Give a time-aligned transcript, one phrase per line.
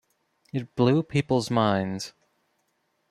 [0.51, 2.13] It blew people's minds.